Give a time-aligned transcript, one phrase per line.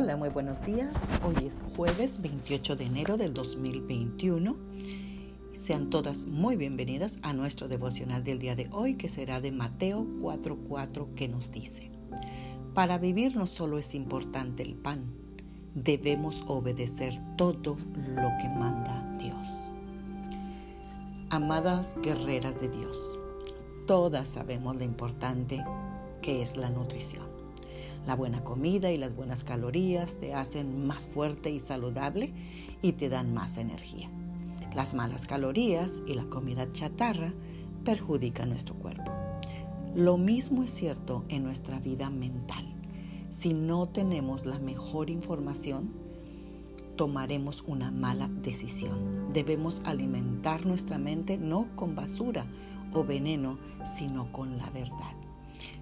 [0.00, 0.92] Hola, muy buenos días.
[1.26, 4.54] Hoy es jueves 28 de enero del 2021.
[5.56, 10.06] Sean todas muy bienvenidas a nuestro devocional del día de hoy que será de Mateo
[10.20, 11.90] 4:4 que nos dice,
[12.74, 15.12] Para vivir no solo es importante el pan,
[15.74, 19.48] debemos obedecer todo lo que manda Dios.
[21.28, 23.18] Amadas guerreras de Dios,
[23.88, 25.64] todas sabemos lo importante
[26.22, 27.37] que es la nutrición.
[28.08, 32.32] La buena comida y las buenas calorías te hacen más fuerte y saludable
[32.80, 34.08] y te dan más energía.
[34.74, 37.34] Las malas calorías y la comida chatarra
[37.84, 39.12] perjudican nuestro cuerpo.
[39.94, 42.64] Lo mismo es cierto en nuestra vida mental.
[43.28, 45.92] Si no tenemos la mejor información,
[46.96, 49.28] tomaremos una mala decisión.
[49.34, 52.46] Debemos alimentar nuestra mente no con basura
[52.94, 53.58] o veneno,
[53.98, 55.12] sino con la verdad.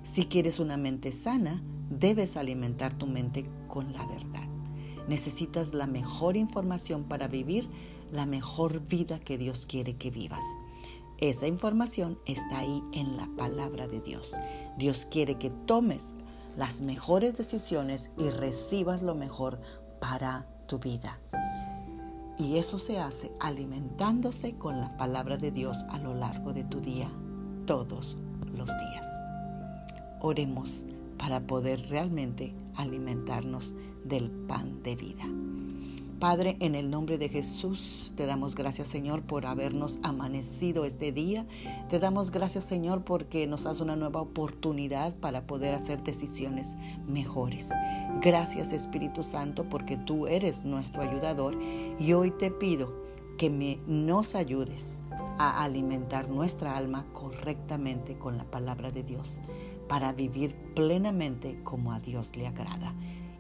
[0.03, 4.49] Si quieres una mente sana, Debes alimentar tu mente con la verdad.
[5.09, 7.69] Necesitas la mejor información para vivir
[8.11, 10.45] la mejor vida que Dios quiere que vivas.
[11.19, 14.35] Esa información está ahí en la palabra de Dios.
[14.77, 16.15] Dios quiere que tomes
[16.57, 19.61] las mejores decisiones y recibas lo mejor
[20.01, 21.21] para tu vida.
[22.39, 26.81] Y eso se hace alimentándose con la palabra de Dios a lo largo de tu
[26.81, 27.11] día,
[27.65, 28.19] todos
[28.53, 29.07] los días.
[30.21, 30.85] Oremos
[31.19, 35.25] para poder realmente alimentarnos del pan de vida.
[36.19, 41.45] Padre, en el nombre de Jesús, te damos gracias, Señor, por habernos amanecido este día.
[41.91, 47.71] Te damos gracias, Señor, porque nos das una nueva oportunidad para poder hacer decisiones mejores.
[48.23, 51.59] Gracias, Espíritu Santo, porque tú eres nuestro ayudador
[51.99, 52.95] y hoy te pido
[53.37, 55.03] que me, nos ayudes
[55.39, 59.43] a alimentar nuestra alma correctamente con la palabra de Dios
[59.89, 62.95] para vivir plenamente como a Dios le agrada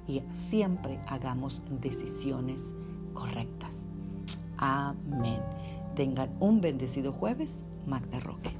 [0.06, 2.74] y siempre hagamos decisiones
[3.12, 3.86] correctas.
[4.56, 5.40] Amén.
[5.94, 8.55] Tengan un bendecido jueves, Magda Roque.